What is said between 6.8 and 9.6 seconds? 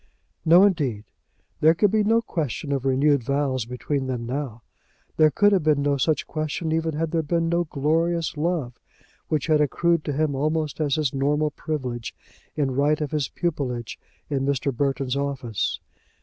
had there been no "glorious love," which